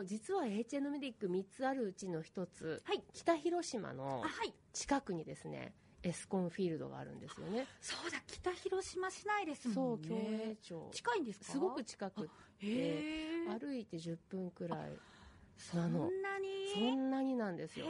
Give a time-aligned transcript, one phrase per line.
[0.00, 3.02] の実は HN メディック3つあるうちの1つ、はい。
[3.12, 4.22] 北広島の
[4.72, 7.66] 近くにですねエスコンフィールドがあるんですよね。
[7.80, 10.88] そうだ北広島市内ですそう、もん競泳ね町。
[10.92, 11.44] 近いんですか？
[11.52, 12.28] すごく近くっ
[12.58, 14.92] て、歩いて10分くらい
[15.60, 15.78] そ。
[15.78, 15.92] ん
[16.22, 16.48] なに？
[16.74, 17.86] そんなになんですよ。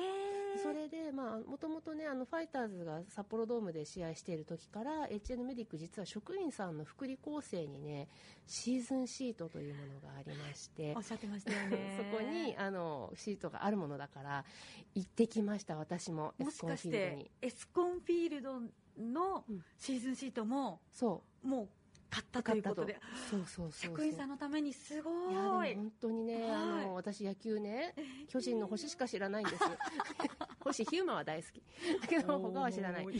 [0.62, 8.08] それで、まあ、もともとね、あの、ファイターズが札幌ドームで試合している時から、HN メディック実は職員さんの福利厚生にね、
[8.46, 14.44] シーズンシートというものがありましておっ、しゃってましたよね そこに、あの、シートがあるものだから、
[14.94, 17.30] 行ってきました、私も、エもスコンしかしてフィールドに。
[17.42, 18.60] エスコンフィールド
[18.98, 21.46] のうんシーズンシートもそう。
[21.46, 21.68] もう
[22.10, 22.98] 買ったということで。
[23.30, 23.90] そうそうそう。
[23.90, 25.72] 職員さんのためにすごい。
[25.72, 26.86] い本当にね、あはい。
[26.86, 27.94] の私、野球ね、
[28.28, 29.62] 巨人の星しか知らないんです、
[30.60, 31.62] 星、ヒューマンは大好き、
[32.00, 33.04] だけど、他は知らない。
[33.04, 33.14] そう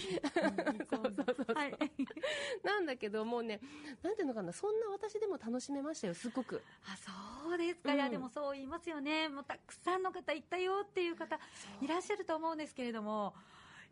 [0.90, 1.78] そうそうはい。
[2.64, 3.60] なんだけど、もうね、
[4.02, 6.62] なんていうのかな、そんな私でも楽しめましたよ、すごく。
[6.84, 9.28] あそうですか、いやうんでもそう言いますよね。
[9.28, 11.38] もうたくさんの方行ったよっていう方
[11.80, 13.34] いらっしゃると思うんですけれども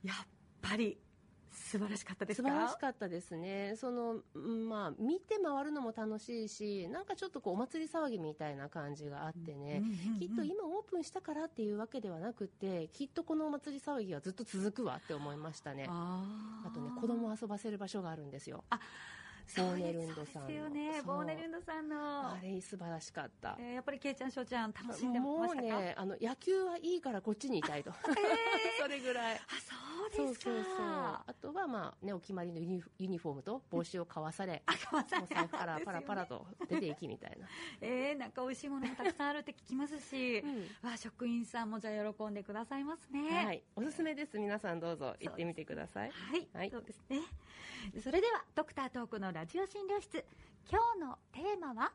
[0.02, 0.16] やっ
[0.60, 0.98] ぱり
[1.50, 2.48] 素晴らしかったですか？
[2.48, 15.86] 素晴らしかったですね、そのうんまあ、見て回るのも楽しいし、なんかちょっとこうお祭り騒ぎみたいな感じがあってね、うんうんうんきっと今、オープンしたからっていうわけではなくて、きっとこのお祭り騒ぎはずっと続くわって思いましたね。
[15.88, 18.64] あとね、子供を遊ばせる場所があるんですよ。
[18.70, 18.80] そう
[19.56, 23.56] ボーネルンドさんねボーネルンドさんのあれ素晴らしかった。
[23.58, 25.62] えーやっぱりけいちゃんしょうちゃん楽しんでまもうしたか？
[25.62, 27.92] ね、あの野球はいいからこっちにいたいと。
[28.80, 29.36] それぐらい。
[29.36, 29.38] あ
[30.10, 30.84] そうですかそうそうそう。
[30.84, 37.46] あとはまあね、お決まりのユニフユニフォームと帽子を買わされ、あかわさもう財布からパラパラと出ていきみたいな。
[37.80, 43.44] えー、なんか美味しいものもたくさんあるって聞きますし、うん職員さんもじゃあ喜んでくださいますね。
[43.44, 43.62] はい。
[43.76, 44.38] おすすめです。
[44.38, 46.10] 皆さんどうぞ行ってみてください。
[46.10, 47.20] はい、はいそうですね。
[48.02, 50.24] それでは、ドクタートークのラジオ診療室。
[50.68, 51.92] 今日のテーマは？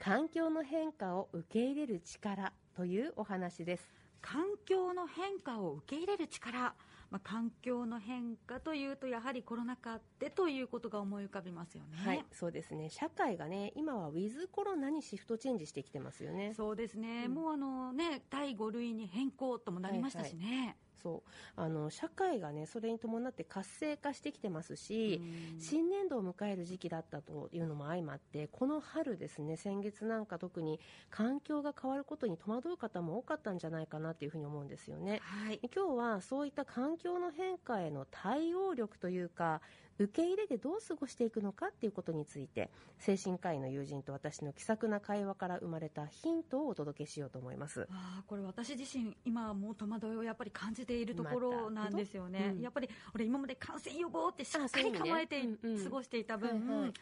[0.00, 3.90] 環境の変化を受け入れる力というお話です。
[4.22, 6.76] 環境の変化を受け入れる力。
[7.10, 11.96] まあ、環境の変化というと、やはりコロナ禍でということが思い浮かびますよね。
[11.96, 12.90] はい、そうですね。
[12.90, 16.54] 社会がね、今はウィズコロナにシフトチェンジしてきてますよね。
[16.54, 20.76] そうですね、うんもうあのね、第5類に変更ともなりましたしね。
[21.04, 35.20] そうあの社会がねそれに伴って活性化してきてますし、うん新年度を迎える時期だったというのも相まってこの春ですね先月なんか特に環境が変わることに戸惑う方も多かったんじゃないかなというふうに思うんですよね。
[35.22, 35.60] はい。
[35.74, 39.60] 今日はそういった環境の変化への対応力というか
[39.98, 47.86] 受け入れてどう過ごしていくのかっていうことについて精神科医の友人と私の気さくな会話から生まれたヒントをお届けしようと思います。
[47.90, 52.62] あーこれ私自身今もう戸惑いをやっぱり感じているところなんですよね、うん。
[52.62, 55.42] やっぱり俺今まで感染予防ってしっかり構えて
[55.84, 56.92] 過ごしていた分、はいはい。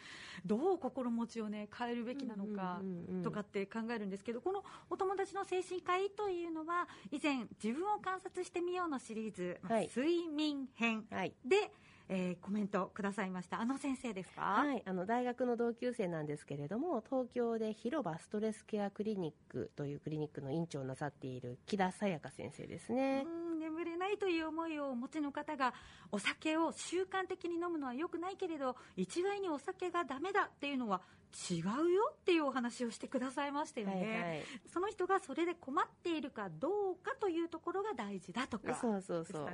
[0.44, 2.82] どう心持ちをね変えるべきなのか
[3.22, 9.90] とかって考えるんですけどこのお友達の精神科医というのは以前自分を観察してみようのシリーズ、はい。
[9.94, 11.32] 睡眠編はい。
[11.44, 11.71] で、えーコ
[12.52, 13.60] メントくださいました。
[13.60, 23.24] あの先生ですか、はい、あの大学の同級生なんですけれども東京で広場ストレスケアクリニックというクリニックの院長をなさっている木田沙也加先生ですね。
[23.26, 23.51] うん
[23.82, 25.74] 眠れないという思いをお持ちの方が
[26.10, 31.00] お酒を習慣的に飲むのは良くないけれど一概にお酒がダメだっていうのは
[31.50, 34.42] 違うよっていうお話をしてくださいましたよね、はいはい。
[34.72, 39.46] その人がそれで困っているかどうかというところが大事だとかそうそうそう。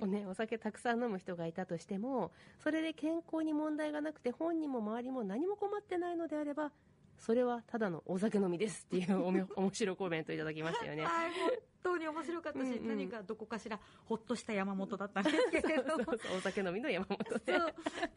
[0.00, 2.30] おおね、お酒たくさん飲む人がいたとしても
[2.62, 6.70] それで健康に問題がなくて本人も周りも何も困ってないのであれば
[7.18, 11.04] それはただのお酒飲みですっていうおめ 面白いコメントいただきましたよね。
[11.04, 16.04] はい本当に面白かったし、うんうん何かどこかしらほっとした山本だったんですけれども
[16.36, 17.58] お酒飲みの山本で。
[17.58, 17.74] そう。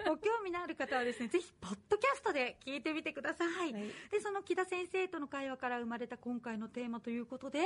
[0.08, 3.74] ご興味のある方はですね、ぜひ、ポッドキャストで聞いてみてください。
[3.74, 7.60] はいで、その木田先生との会話から生まれた今回のテーマということで、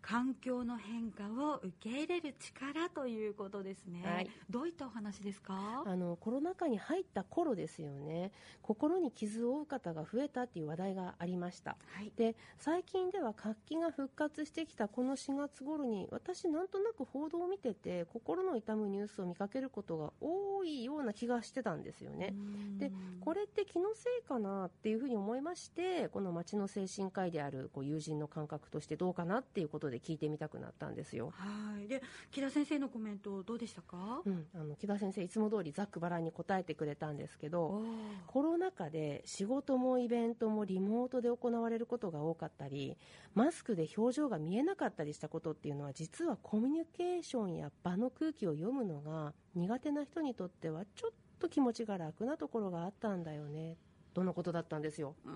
[0.00, 4.02] 環境の変化を受け入れる力ということですね。
[4.04, 5.82] はいどういったお話ですか？
[5.86, 12.12] あのコロナ禍に入った頃ですよね心に傷を負う方が増えたっていう話題がありましたはい。
[12.16, 22.34] で最近では活気が復活してきたこの4月頃に私なんとなく報道を見てて心の痛むニュースを見かけることが多いような気がしてたんですよね。
[22.78, 22.90] で
[23.20, 31.32] これって気のせいかなっていうふうに思いましてこの町の精神科医であるこう友人の感覚としてどうかなっていうことで聞いてみたくなったんですよ。
[31.34, 31.88] はい。
[31.88, 34.22] で、木田先生のコメントどうでしたか？
[34.24, 37.82] うん、あの木田先生いつも通りざっくばらんに答えてくれたんですけど
[38.26, 42.96] コロナ禍で仕事もイベントもリモートで行われることが多かったり
[43.34, 53.76] マスクで表情が見えなかったりしたことっていうのは実はコミュニケーションや場の空気を読むのが苦手な人にとってはちょっと気持ちが楽なところがあったんだよね。
[54.14, 55.16] とのことだったんですよ？
[55.24, 55.32] うー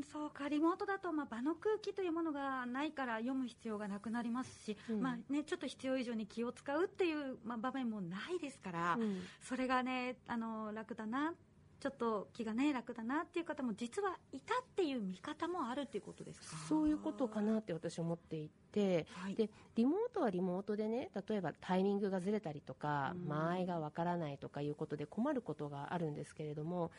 [0.00, 5.00] んそうかリモートだと、まあ、場の空気というものがないから読む必要がなくなりますし、うん。
[5.00, 9.22] まあね、ちょっと必要以上に気を使うっていう、まあ、場面もないですから、うん。
[9.40, 11.32] それがねあの楽だな
[11.80, 16.56] ちょっと気がね楽だなっていう方も実はいたっていう見方もあるっていうことですか？
[16.68, 19.34] そういうことかなって私思っていて、はい。
[19.34, 23.28] でリモートはリモートでね例えばタイミングがずれたりとかうん。
[23.28, 26.90] 間合いがわからないとかいうことで困ることがあるんですけれども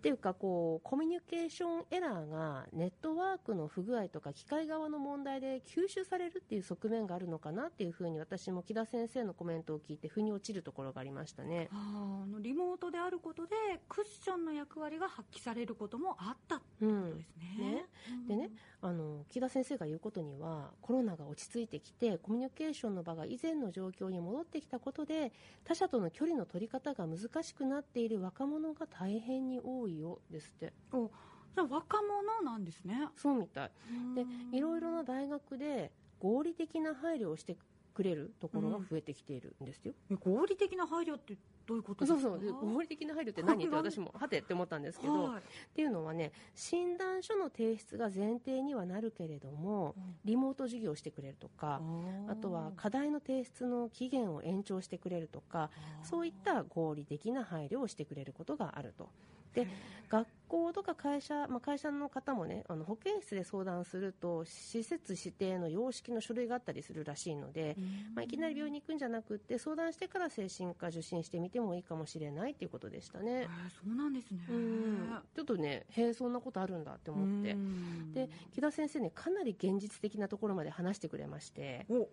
[0.00, 11.68] なんていうかこうコミュニケーションエラーがネットワークの不具合とか機械側の問題で吸収されるっていう側面があるのかなっていうふうに私も木田先生のコメントを聞いて腑に落ちるところがありましたね。
[11.70, 13.54] あのリモートであることで
[13.90, 17.72] クッションの役割が発揮されることもあったってうんことですね。
[17.72, 18.50] ねうんでね
[18.82, 25.32] あの木田先生が言うことにはコロナが落ち着いてきてコミュニケーションの場が以前の状況に戻ってきたことで
[25.64, 30.72] 他者との距離の取り方が難しくなっている若者が大変に多いよですって。
[30.92, 31.10] お
[31.54, 33.08] じゃあ若者なんですね。
[33.16, 33.70] そうみたい。
[34.14, 34.54] でうん。
[34.54, 35.90] いろいろな大学で
[36.20, 37.56] 合理的な配慮をして
[37.92, 42.20] くれるところが増えてきているんですよ、え合理的な配慮ってどういうことですか？
[42.20, 42.40] そうそう。
[42.40, 43.64] で合理的な配慮って何？
[43.66, 45.40] って私もはてって思ったんですけど、はい。
[45.40, 45.42] っ
[45.74, 51.82] ていうのはね診断書の提出が前提にはなるけれどもリモート授業をしてくれるとか
[52.28, 55.70] あとは課題の提出の期限を延長してくれるとか
[56.04, 59.10] そういった合理的な配慮をしてくれることがあると。
[59.54, 59.66] で
[60.08, 67.76] 学校とか会社、まあ、会社の方もねあの保健室で相談すると施設指定の様式の書類があったりするらしいので、
[68.16, 73.30] まあ、いきなり病院に行くんじゃなくって相談してから精神科受診してみてもいいかもしれないっていうことでしたえね。
[73.42, 74.40] ーそうなんですね。
[74.50, 75.18] うん。
[75.36, 77.52] ちょっとねへえそんなことあるんだって思って。
[77.52, 78.12] うん。
[78.12, 82.08] で木田先生ねかなり現実的なところまで話してくれましてお。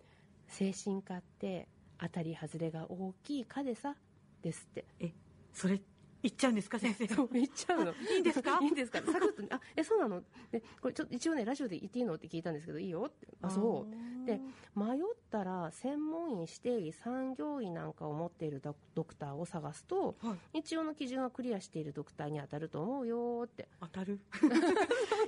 [0.48, 1.68] 精神科って
[2.00, 3.96] 当たり外れが大きい科でさ
[4.44, 4.86] ですって。
[5.00, 5.12] え
[5.52, 5.82] それ
[6.24, 7.08] 言っちゃうんですか先生？
[7.08, 7.92] そう言っちゃうの。
[7.92, 8.60] いいんですか？
[8.62, 9.00] いいんですか？
[9.00, 9.48] サクッとね。
[9.52, 10.22] あえそうなの？
[10.52, 12.16] でこれちょっと一応ねラジオで言っていいの？
[12.16, 13.28] って聞いたんですけどいいよって。
[13.42, 14.26] あそう。
[14.26, 14.42] で
[14.76, 15.00] 迷っ
[15.32, 20.60] たら専門医指定医産業医なんかを持っているドドクターを探すとはい。
[20.60, 23.68] 一応の基準はクリアしているドクターに当たると思うよって。
[23.80, 24.20] 当たる？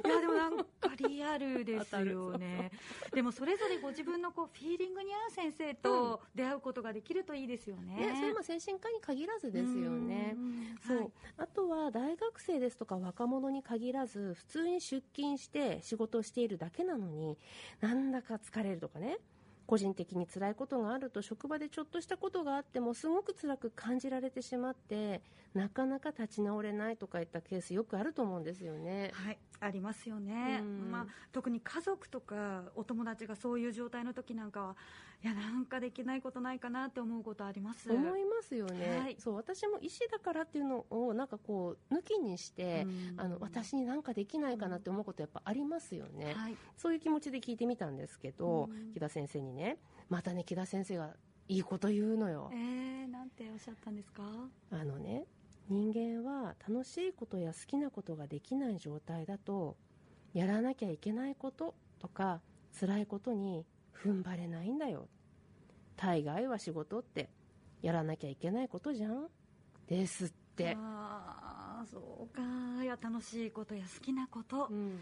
[0.06, 0.66] いやでもなんか
[0.98, 2.72] リアルですよね。
[3.14, 10.36] でもそれぞれご自分のこうフィーリングに合う先生と出会うことができるといいですよね、ね、それはまあ精神科に限らずですよね。
[10.90, 11.12] うんそう、はい。
[11.38, 17.38] あとは大学生ですとか若者に限らず普通に出勤して仕事をしているだけなのに
[17.80, 19.18] なんだか疲れるとかね。
[19.70, 25.22] 個人的に辛いことがあると職場でちょっとしたことがあってもすごく辛く感じられてしまって
[25.54, 29.12] なかなか立ち直れないとかいったケースよくあると思うんですよね。
[29.14, 30.92] はい、ありますよね、うん。
[30.92, 34.76] まあ、特に家族とかお友達がそういう状態の時なんかは
[35.22, 37.92] いやなんかできないことないかなって思うことあります。
[37.92, 39.18] 思いますよね、はい。
[39.20, 43.20] そう私も医師だからっていうのをなんかこう抜きにして、うん。
[43.20, 46.34] あの私になんかできないかなって思うことやっぱありますよね。
[46.34, 46.56] はい。
[46.78, 48.94] そういう気持ちで聞いてみたんですけど、うん。
[48.94, 49.78] 木田先生にね、
[50.08, 51.14] またね、木田先生が
[51.50, 52.50] いいこと言うのよ。
[52.54, 52.56] え。
[52.56, 54.24] ー、なんておっしゃったんですか？
[54.72, 55.26] あのね、
[55.68, 59.76] 人間は楽しいことや好きなことができない状態だと、
[60.34, 62.40] やらなきゃいけないこととか、
[62.80, 63.66] 辛いことに
[64.04, 65.08] 踏ん張れないんだよ。
[65.96, 67.30] 大概は仕事って、
[67.82, 69.28] やらなきゃいけないことじゃん。
[69.88, 70.76] ですって。
[70.78, 72.42] ああそうか。
[72.84, 75.00] いや楽しいことや好きなこと、うん。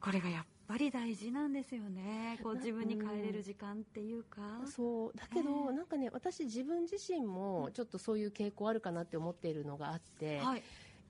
[0.00, 2.38] これがやっぱり大事なんですよね。
[2.42, 5.16] こうな自分に帰れる時間っていうか、そう。
[5.16, 5.76] だけど、ね。
[5.76, 10.62] なんかね私自分自身もちょっとそういう傾向あるかなって思っているのがあって、はい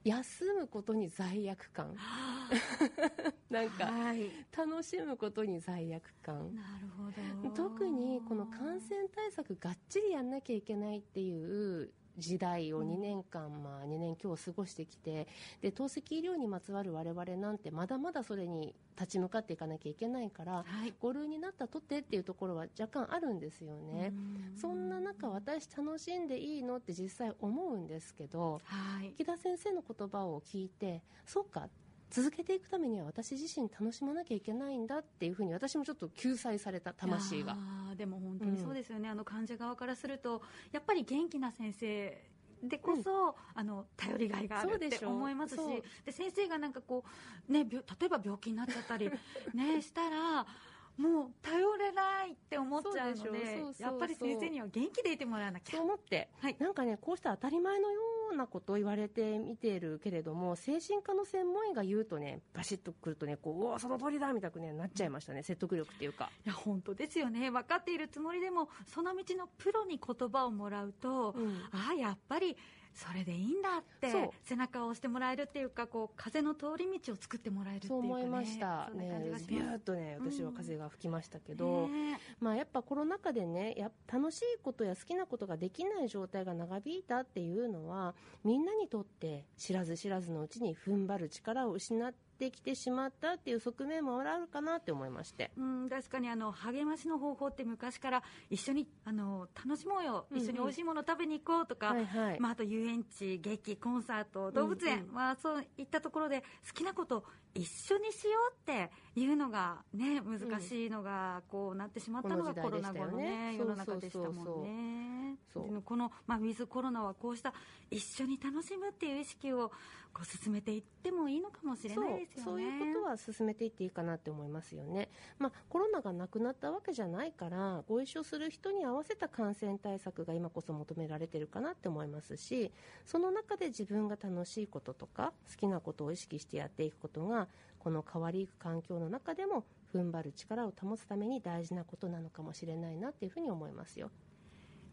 [0.05, 1.97] 休むことに罪悪感。
[3.51, 4.31] なんかはい。
[4.57, 6.55] 楽しむことに罪悪感。
[6.55, 7.51] なるほど。
[7.55, 15.27] 特にこの感染対策がっちりやんなきゃいけないっていう時代を2年間、まあ、2年今日過ごしてきて
[15.61, 20.95] で透析医療にまつわる我々なんてまだまだそれに立ち向かっていかなきゃいけないからはい。
[21.01, 24.13] 5類になったとてっていうところは若干あるんですよね。
[24.53, 24.59] うん。
[24.59, 29.13] そんな中私楽しんでいいのって実際思うんですけどはい。
[29.17, 31.69] 木田先生の言葉を聞いてそうか
[32.15, 37.57] 続けていくためには私自身楽しまなきゃいけないんだっていうふうに私もちょっと救済された魂が。
[37.97, 40.41] でも本当にそうですよね、あの患者側からすると
[40.71, 42.23] やっぱり元気な先生
[42.63, 45.61] でこそ、あの頼りがいがあるってそうでしょ思いますし
[46.07, 47.03] で先生がなんかこ
[47.49, 49.11] う、ね、病例えば病気になっちゃったり、
[49.53, 50.47] ね、したら
[50.97, 55.81] もう頼れないって思っちゃうのでやっぱり先生には元気でいてもらわなきゃ。
[55.81, 56.57] 思って、はい。
[56.61, 58.01] なんかねこうした当たり前のよ
[58.33, 66.31] うなことを言われてみているけれども精神科の専門医が言うとねバシッとくるとねこううおその通りだみたく、ね、なっちゃいましたね説得力っていうか。
[66.45, 67.51] いや本当ですよね。
[67.51, 71.57] 分かっているつもりでもその道のプロに言葉をもらうと、うん。
[71.73, 72.57] ああやっぱり
[72.95, 78.91] それでいいんだって背中を押してもらえるっていうかこう風の通り道を作ってもらえるっていうか、ね、そう思いました。
[78.95, 95.53] ねビューッとね私は風が吹きましたけど、うん、まあ、やっぱコロナ禍でねや楽しいことや好きなことができない状態が長引いたっていうのはみんなにとって知らず知らずのうちに踏ん張る力を失ってってきてしまったっていう側面もあるかなって思いまして。
[95.57, 107.25] うん確かにあの励ましの方法って昔から一緒にあの楽しもうよ、一緒に美味しいもの食べに行こうとか、はいはい、まあ、あと遊園地劇コンサート動物園、うんうん、まあ、そういったところで好きなこと
[107.55, 115.39] 一緒にしようっていうのがね難しいのがこうなってしまったのがコロナ後のね世の中でしたもんね。
[115.85, 117.55] この、まあ、ウィズコロナはこうした
[117.91, 119.71] 一緒に楽しむっていう意識を
[120.13, 122.43] こう進めていってもいいのかもしれないですよね。
[122.43, 132.73] そういうことは進めていっていいかなって思いますよね、まあ、コロナがなくなったわけじゃないからご一緒する人に合わせた感染対策が今こそ求められてるかなって思いますし
[133.07, 139.65] その中で自分が楽しいこととか好きなことを意識してやっていくことがこの変わりゆく環境の中でも
[139.95, 144.11] 踏ん張る力を保つために大事なことなのかもしれないなっていうふうに思いますよ。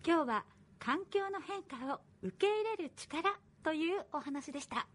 [0.06, 0.46] 今日は
[0.80, 3.34] 環境の変化を受け入れる力
[3.64, 4.88] というお話でした